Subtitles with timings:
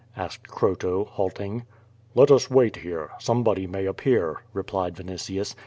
[0.17, 1.63] asked Croto, halting.
[2.15, 5.53] "Let us wait here; somebody may appear," replied Vinitius.